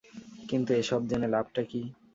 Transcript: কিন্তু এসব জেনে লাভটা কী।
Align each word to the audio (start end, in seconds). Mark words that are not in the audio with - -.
কিন্তু 0.49 0.71
এসব 0.73 1.01
জেনে 1.09 1.27
লাভটা 1.27 1.61
কী। 1.63 1.81